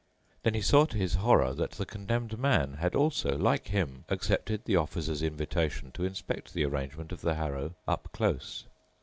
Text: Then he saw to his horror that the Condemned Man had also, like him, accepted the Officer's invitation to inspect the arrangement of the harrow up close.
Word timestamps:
Then 0.41 0.55
he 0.55 0.61
saw 0.63 0.85
to 0.85 0.97
his 0.97 1.13
horror 1.13 1.53
that 1.53 1.73
the 1.73 1.85
Condemned 1.85 2.39
Man 2.39 2.73
had 2.77 2.95
also, 2.95 3.37
like 3.37 3.67
him, 3.67 4.03
accepted 4.09 4.65
the 4.65 4.75
Officer's 4.75 5.21
invitation 5.21 5.91
to 5.91 6.05
inspect 6.05 6.55
the 6.55 6.65
arrangement 6.65 7.11
of 7.11 7.21
the 7.21 7.35
harrow 7.35 7.75
up 7.87 8.09
close. 8.11 8.65